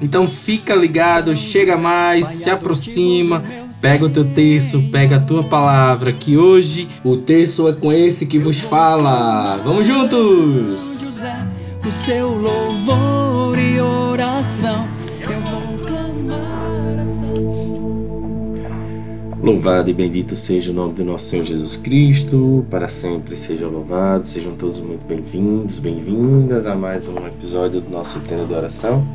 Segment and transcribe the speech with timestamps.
[0.00, 3.42] Então fica ligado, chega mais, se aproxima,
[3.80, 8.26] pega o teu texto, pega a tua palavra, que hoje o texto é com esse
[8.26, 9.56] que vos fala.
[9.64, 11.22] Vamos juntos!
[11.86, 14.88] O seu louvor e oração.
[19.44, 24.26] Louvado e bendito seja o nome do nosso Senhor Jesus Cristo, para sempre seja louvado.
[24.26, 29.06] Sejam todos muito bem-vindos, bem-vindas a mais um episódio do nosso Tenda de Oração.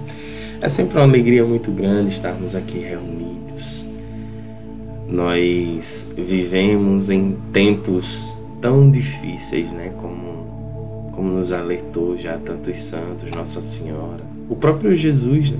[0.61, 3.85] É sempre uma alegria muito grande estarmos aqui reunidos.
[5.07, 9.93] Nós vivemos em tempos tão difíceis, né?
[9.97, 15.59] Como, como nos alertou já tantos santos, Nossa Senhora, o próprio Jesus, né?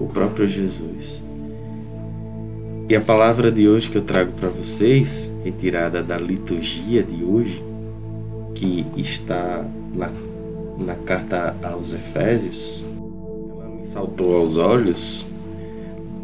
[0.00, 1.22] O próprio Jesus.
[2.88, 7.62] E a palavra de hoje que eu trago para vocês, retirada da liturgia de hoje,
[8.54, 9.62] que está
[9.94, 10.10] na,
[10.78, 12.84] na carta aos Efésios,
[13.82, 15.26] saltou aos olhos,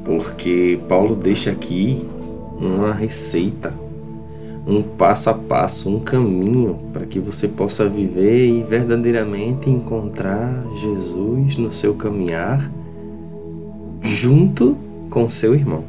[0.05, 2.07] porque Paulo deixa aqui
[2.59, 3.73] uma receita,
[4.67, 11.57] um passo a passo, um caminho para que você possa viver e verdadeiramente encontrar Jesus
[11.57, 12.71] no seu caminhar
[14.03, 14.77] junto
[15.11, 15.85] com seu irmão.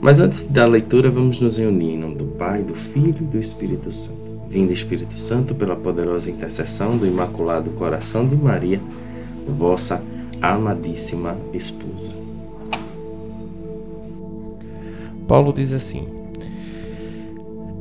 [0.00, 3.38] Mas antes da leitura, vamos nos reunir em nome do Pai, do Filho e do
[3.38, 4.18] Espírito Santo.
[4.48, 8.80] Vinda Espírito Santo, pela poderosa intercessão do Imaculado Coração de Maria,
[9.46, 10.02] vossa
[10.40, 12.12] amadíssima esposa.
[15.26, 16.08] Paulo diz assim,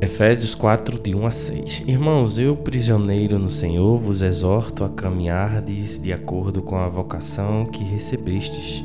[0.02, 6.00] Efésios 4, de 1 a 6: Irmãos, eu, prisioneiro no Senhor, vos exorto a caminhardes
[6.00, 8.84] de acordo com a vocação que recebestes,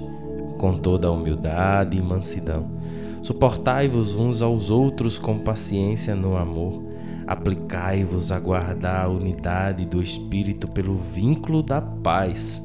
[0.58, 2.74] com toda a humildade e mansidão
[3.24, 6.82] Suportai-vos uns aos outros com paciência no amor.
[7.26, 12.62] Aplicai-vos a guardar a unidade do Espírito pelo vínculo da paz.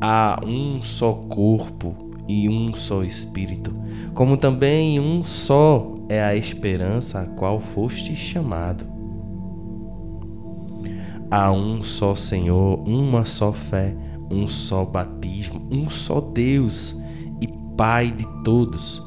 [0.00, 1.94] Há um só corpo
[2.28, 3.74] e um só Espírito,
[4.14, 8.86] como também um só é a esperança a qual foste chamado.
[11.30, 13.96] Há um só Senhor, uma só fé,
[14.30, 17.00] um só batismo, um só Deus
[17.40, 19.06] e Pai de todos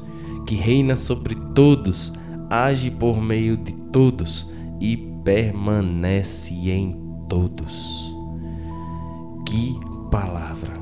[0.50, 2.12] que reina sobre todos,
[2.50, 8.12] age por meio de todos e permanece em todos.
[9.46, 9.78] Que
[10.10, 10.79] palavra!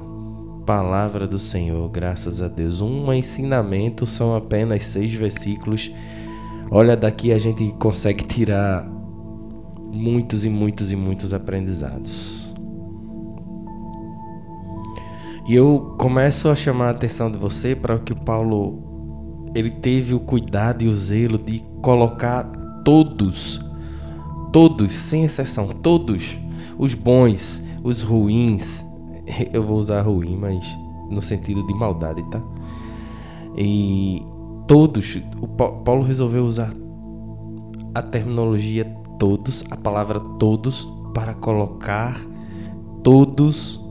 [0.69, 2.83] Palavra do Senhor, graças a Deus.
[2.83, 5.91] Um ensinamento são apenas seis versículos.
[6.71, 8.87] Olha, daqui a gente consegue tirar
[9.91, 12.53] muitos e muitos e muitos aprendizados.
[15.49, 19.71] E eu começo a chamar a atenção de você para o que o Paulo ele
[19.71, 22.45] teve o cuidado e o zelo de colocar
[22.85, 23.59] todos,
[24.53, 26.39] todos, sem exceção, todos,
[26.79, 28.85] os bons, os ruins,
[29.53, 30.77] eu vou usar ruim, mas
[31.11, 32.43] no sentido de maldade, tá?
[33.57, 34.23] E
[34.67, 36.73] todos, o Paulo resolveu usar
[37.95, 38.85] a terminologia
[39.19, 42.17] todos, a palavra todos, para colocar
[43.03, 43.85] todos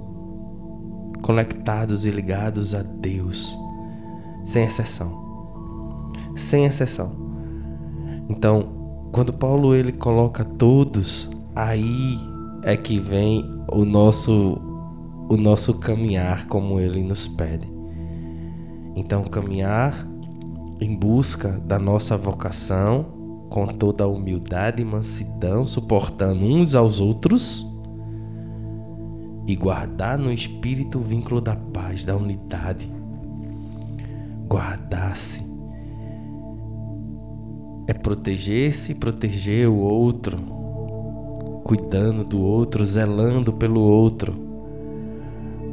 [1.21, 3.57] conectados e ligados a Deus,
[4.45, 5.27] sem exceção
[6.37, 7.11] sem exceção.
[8.29, 8.69] Então,
[9.11, 12.19] quando Paulo ele coloca todos, aí
[12.63, 14.61] é que vem o nosso
[15.29, 17.67] o nosso caminhar como ele nos pede.
[18.95, 19.93] Então, caminhar
[20.79, 23.05] em busca da nossa vocação
[23.49, 27.65] com toda a humildade e mansidão, suportando uns aos outros
[29.47, 32.91] e guardar no espírito o vínculo da paz, da unidade.
[34.47, 35.45] Guardar-se
[37.87, 40.37] é proteger-se e proteger o outro,
[41.63, 44.46] cuidando do outro, zelando pelo outro,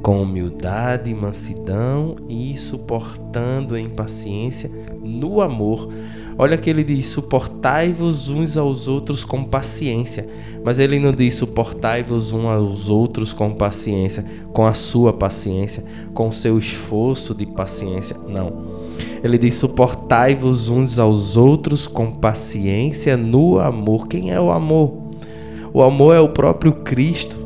[0.04, 4.70] com humildade, mansidão e suportando em paciência
[5.02, 5.88] no amor.
[6.36, 10.28] Olha que ele diz: suportai-vos uns aos outros com paciência.
[10.62, 16.28] Mas ele não diz suportai-vos uns aos outros com paciência, com a sua paciência, com
[16.28, 18.14] o seu esforço de paciência.
[18.28, 18.74] Não.
[19.22, 24.06] Ele diz: suportai-vos uns aos outros com paciência no amor.
[24.06, 24.98] Quem é o amor?
[25.72, 27.43] O amor é o próprio Cristo.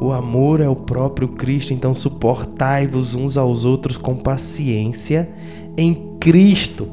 [0.00, 1.72] O amor é o próprio Cristo.
[1.72, 5.28] Então, suportai-vos uns aos outros com paciência
[5.76, 6.88] em Cristo.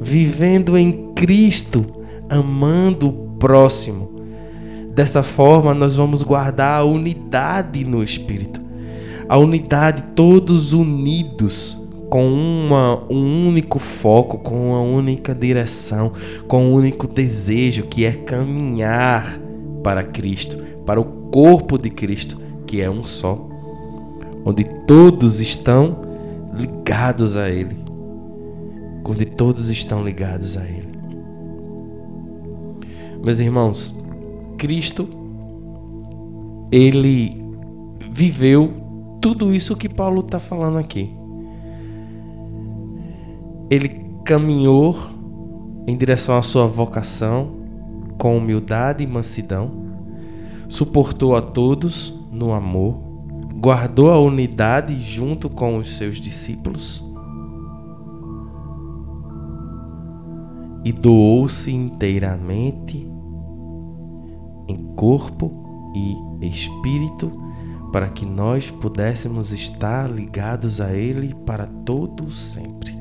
[0.00, 1.86] Vivendo em Cristo,
[2.28, 4.10] amando o próximo.
[4.94, 8.60] Dessa forma, nós vamos guardar a unidade no Espírito.
[9.28, 11.76] A unidade, todos unidos
[12.08, 16.12] com uma, um único foco, com uma única direção,
[16.46, 19.40] com um único desejo que é caminhar
[19.82, 23.48] para Cristo, para o corpo de Cristo, que é um só,
[24.44, 25.98] onde todos estão
[26.52, 27.76] ligados a Ele,
[29.08, 30.96] onde todos estão ligados a Ele.
[33.22, 33.96] Meus irmãos,
[34.56, 35.08] Cristo,
[36.70, 37.42] Ele
[38.10, 38.72] viveu
[39.20, 41.14] tudo isso que Paulo está falando aqui.
[43.68, 43.88] Ele
[44.24, 44.94] caminhou
[45.86, 47.56] em direção à sua vocação
[48.18, 49.85] com humildade e mansidão,
[50.68, 52.96] suportou a todos no amor,
[53.54, 57.04] guardou a unidade junto com os seus discípulos
[60.84, 63.08] e doou-se inteiramente
[64.68, 65.92] em corpo
[66.40, 67.32] e espírito
[67.92, 72.96] para que nós pudéssemos estar ligados a Ele para todo sempre.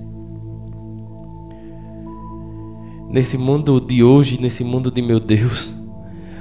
[3.15, 5.73] nesse mundo de hoje, nesse mundo de meu Deus,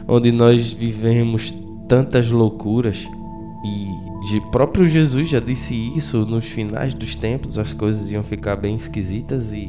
[0.08, 1.52] onde nós vivemos
[1.88, 3.06] tantas loucuras
[3.64, 3.94] e
[4.54, 9.52] próprio Jesus já disse isso nos finais dos tempos, as coisas iam ficar bem esquisitas
[9.52, 9.68] e,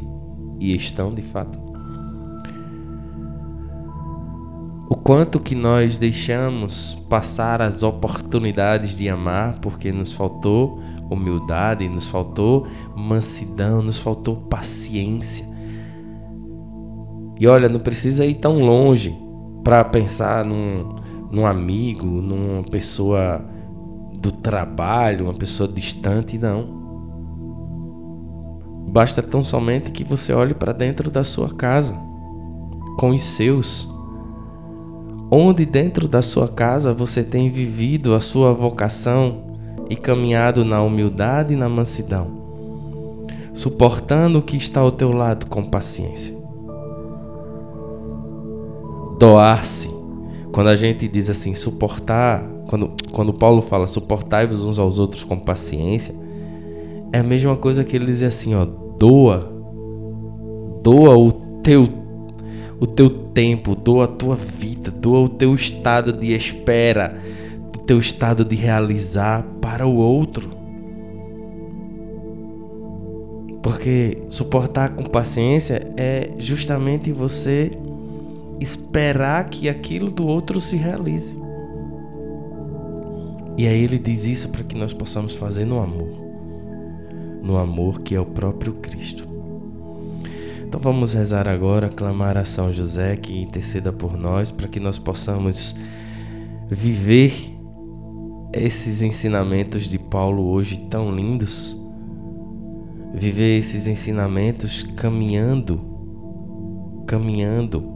[0.59, 1.59] e estão de fato.
[4.87, 10.79] O quanto que nós deixamos passar as oportunidades de amar porque nos faltou
[11.09, 15.45] humildade, nos faltou mansidão, nos faltou paciência.
[17.39, 19.24] E olha, não precisa ir tão longe
[19.65, 20.93] para pensar num,
[21.31, 23.43] num amigo, numa pessoa
[24.13, 26.85] do trabalho, uma pessoa distante, não.
[28.91, 31.97] Basta tão somente que você olhe para dentro da sua casa,
[32.99, 33.91] com os seus.
[35.31, 39.57] Onde dentro da sua casa você tem vivido a sua vocação
[39.89, 42.27] e caminhado na humildade e na mansidão,
[43.51, 46.34] suportando o que está ao teu lado com paciência
[49.19, 49.93] doar-se.
[50.51, 55.37] Quando a gente diz assim, suportar, quando, quando Paulo fala suportai-vos uns aos outros com
[55.37, 56.15] paciência,
[57.11, 59.51] é a mesma coisa que ele diz assim, ó, doa,
[60.81, 61.87] doa o teu,
[62.79, 67.17] o teu tempo, doa a tua vida, doa o teu estado de espera,
[67.75, 70.49] o teu estado de realizar para o outro.
[73.61, 77.71] Porque suportar com paciência é justamente você
[78.59, 81.37] esperar que aquilo do outro se realize.
[83.57, 86.09] E aí ele diz isso para que nós possamos fazer no amor.
[87.41, 89.27] No amor que é o próprio Cristo.
[90.67, 94.99] Então vamos rezar agora, clamar a São José que interceda por nós para que nós
[94.99, 95.75] possamos
[96.67, 97.33] viver
[98.51, 101.77] esses ensinamentos de Paulo hoje tão lindos.
[103.13, 105.79] Viver esses ensinamentos caminhando,
[107.07, 107.94] caminhando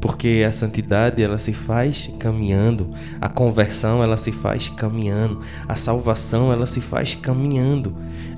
[0.00, 2.90] porque a santidade ela se faz caminhando,
[3.20, 7.94] a conversão ela se faz caminhando, a salvação ela se faz caminhando.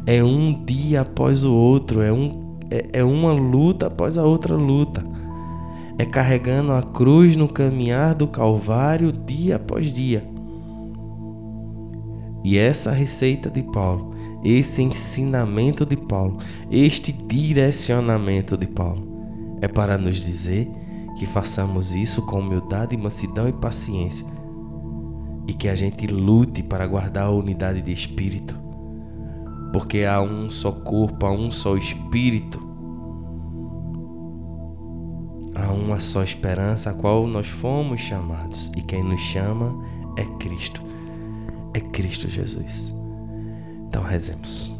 [0.06, 4.54] É um dia após o outro, é, um, é, é uma luta após a outra
[4.54, 5.04] luta.
[5.98, 10.26] É carregando a cruz no caminhar do Calvário dia após dia.
[12.42, 16.38] E essa receita de Paulo, esse ensinamento de Paulo,
[16.70, 19.10] este direcionamento de Paulo,
[19.60, 20.70] é para nos dizer
[21.16, 24.26] que façamos isso com humildade, mansidão e paciência.
[25.46, 28.58] E que a gente lute para guardar a unidade de espírito.
[29.72, 32.60] Porque há um só corpo, há um só espírito.
[35.54, 38.70] Há uma só esperança a qual nós fomos chamados.
[38.76, 39.74] E quem nos chama
[40.16, 40.82] é Cristo.
[41.74, 42.94] É Cristo Jesus.
[43.88, 44.79] Então rezemos.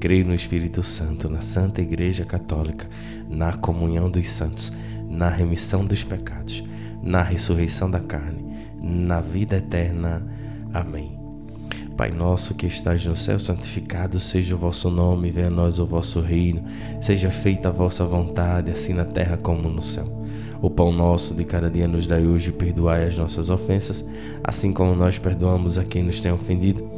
[0.00, 2.88] Creio no Espírito Santo, na Santa Igreja Católica,
[3.28, 4.72] na comunhão dos santos,
[5.08, 6.62] na remissão dos pecados,
[7.02, 8.44] na ressurreição da carne,
[8.80, 10.24] na vida eterna.
[10.72, 11.18] Amém.
[11.96, 15.84] Pai nosso que estás no céu, santificado seja o vosso nome, venha a nós o
[15.84, 16.62] vosso reino,
[17.00, 20.06] seja feita a vossa vontade, assim na terra como no céu.
[20.62, 24.04] O pão nosso de cada dia nos dai hoje, perdoai as nossas ofensas,
[24.44, 26.97] assim como nós perdoamos a quem nos tem ofendido.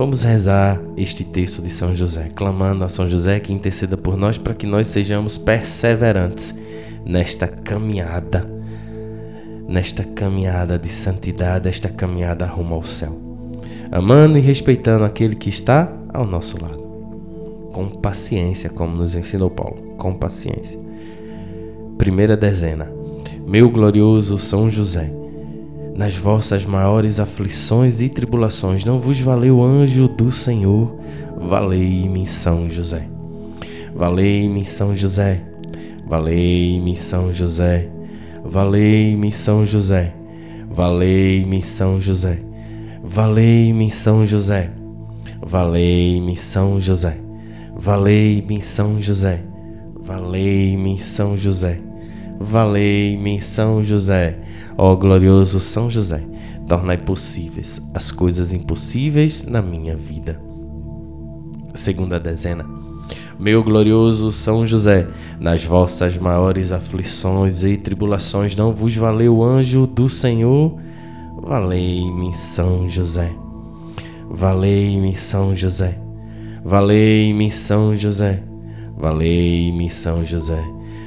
[0.00, 4.38] Vamos rezar este texto de São José, clamando a São José que interceda por nós
[4.38, 6.58] para que nós sejamos perseverantes
[7.04, 8.50] nesta caminhada,
[9.68, 13.14] nesta caminhada de santidade, esta caminhada rumo ao céu,
[13.92, 16.82] amando e respeitando aquele que está ao nosso lado,
[17.70, 20.80] com paciência, como nos ensinou Paulo, com paciência.
[21.98, 22.90] Primeira dezena.
[23.46, 25.12] Meu glorioso São José,
[25.96, 30.96] nas vossas maiores aflições e tribulações, não vos valeu anjo do Senhor,
[31.36, 33.08] valei-me São José.
[33.94, 35.42] Valei-me São José,
[36.06, 37.90] valei-me São José,
[38.44, 40.14] valei-me São José,
[40.70, 42.40] valei-me São José,
[43.02, 44.70] valei-me São José,
[45.42, 47.20] valei-me São José,
[47.76, 49.42] valei-me São José,
[50.00, 51.89] valei-me São José.
[52.42, 54.38] Valei-me, São José.
[54.78, 56.26] Ó glorioso São José,
[56.66, 60.40] tornai possíveis as coisas impossíveis na minha vida.
[61.74, 62.64] Segunda dezena.
[63.38, 65.06] Meu glorioso São José,
[65.38, 70.78] nas vossas maiores aflições e tribulações não vos valeu o anjo do Senhor?
[71.42, 73.34] Valei-me, São José.
[74.30, 76.00] Valei-me, São José.
[76.64, 78.42] Valei-me, São José.
[78.96, 80.79] Valei-me, São José.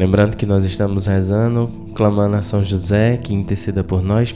[0.00, 4.34] Lembrando que nós estamos rezando, clamando a São José que interceda por nós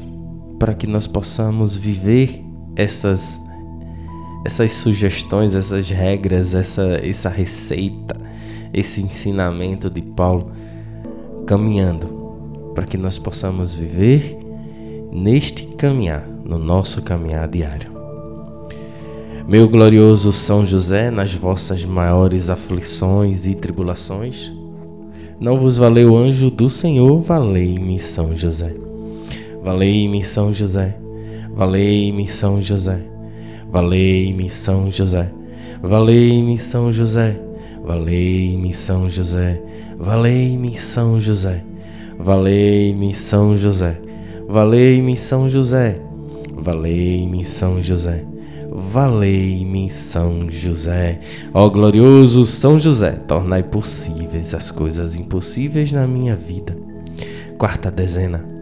[0.59, 2.45] para que nós possamos viver
[2.77, 3.43] essas
[4.45, 8.15] essas sugestões, essas regras, essa essa receita,
[8.75, 10.53] esse ensinamento de Paulo
[11.47, 12.09] caminhando
[12.75, 14.37] para que nós possamos viver
[15.11, 17.91] neste caminhar, no nosso caminhar diário.
[19.49, 24.53] Meu glorioso São José, nas vossas maiores aflições e tribulações,
[25.41, 28.85] não vos valeu anjo do Senhor, valei-me São José.
[29.65, 30.95] Valei-me São José,
[31.57, 33.01] valei-me São José,
[33.73, 35.33] valei-me São José,
[35.83, 37.41] valei-me São José,
[37.83, 39.63] valei-me São José,
[39.99, 41.65] valei-me São José,
[42.19, 44.03] valei-me São José,
[44.47, 45.99] valei-me São José,
[46.55, 48.23] valei-me São José,
[48.75, 51.21] valei-me São José.
[51.53, 56.77] Ó glorioso São José, tornai possíveis as coisas impossíveis na minha vida.
[57.57, 58.55] Quarta dezena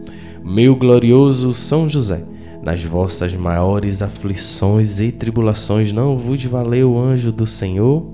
[0.45, 2.21] meu glorioso São José,
[2.61, 8.05] nas vossas maiores aflições e tribulações não vos valeu o anjo do Senhor?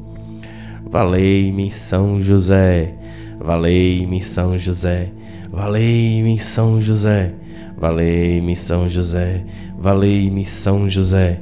[0.85, 2.93] Valei-me São José,
[3.39, 5.11] valei-me São José,
[5.51, 7.33] valei-me São José,
[7.75, 9.43] valei-me São José,
[9.75, 11.41] valei-me São José,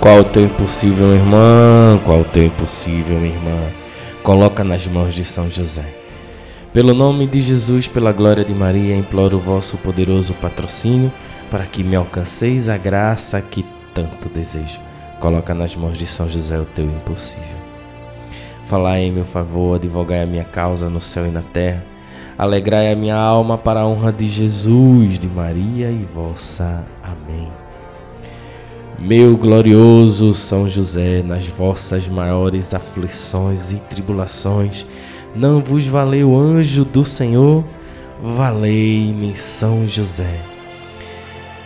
[0.00, 2.00] Qual o teu impossível, irmã?
[2.06, 3.70] Qual o teu impossível, irmã?
[4.22, 5.94] Coloca nas mãos de São José.
[6.72, 11.12] Pelo nome de Jesus, pela glória de Maria, imploro o vosso poderoso patrocínio
[11.50, 14.80] para que me alcanceis a graça que tanto desejo.
[15.20, 17.60] Coloca nas mãos de São José o teu impossível.
[18.64, 21.84] Falai em meu favor, advogai a minha causa no céu e na terra.
[22.38, 26.86] Alegrai a minha alma para a honra de Jesus, de Maria e vossa.
[27.02, 27.59] Amém.
[29.00, 34.84] Meu glorioso São José, nas vossas maiores aflições e tribulações,
[35.34, 37.64] não vos valeu o anjo do Senhor?
[38.22, 40.42] Valei-me, São José.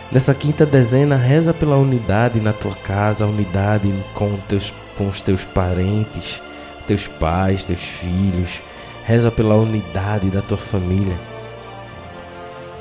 [0.09, 5.43] Nessa quinta dezena, reza pela unidade na tua casa, unidade com, teus, com os teus
[5.43, 6.41] parentes,
[6.87, 8.61] teus pais, teus filhos.
[9.03, 11.34] Reza pela unidade da tua família.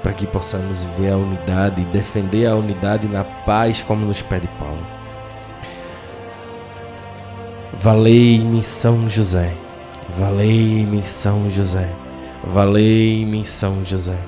[0.04, 4.46] Para que possamos ver a unidade e defender a unidade na paz, como nos pede
[4.58, 4.86] Paulo.
[7.72, 9.54] Valei-me São José.
[10.10, 11.88] Valei-me São José.
[12.44, 14.18] Valei-me São José.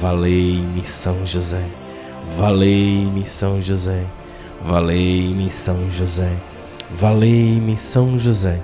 [0.00, 1.64] Valei-me São José.
[2.36, 4.06] Valei-me São José.
[4.62, 6.36] Valei-me São José.
[6.96, 8.62] Valei-me São José.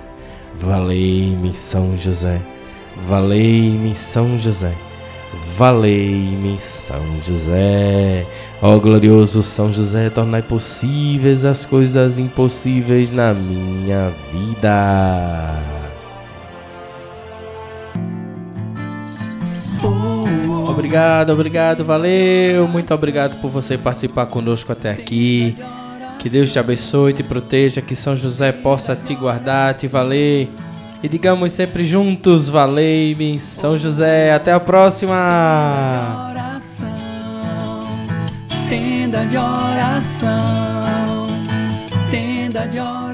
[0.55, 2.41] Valei-me São José.
[2.95, 4.86] Valei-me São José.
[5.33, 8.25] Valei-me São José.
[8.61, 15.77] Ó glorioso São José, tornai possíveis as coisas impossíveis na minha vida.
[20.69, 22.67] Obrigado, obrigado, valeu.
[22.67, 25.55] Muito obrigado por você participar conosco até aqui.
[26.17, 30.49] Que Deus te abençoe, te proteja, que São José possa te guardar, te valer.
[31.01, 34.33] E digamos sempre juntos, valei-me, São José.
[34.33, 35.15] Até a próxima.
[38.69, 41.27] Tenda de oração,
[42.11, 43.06] tenda de oração.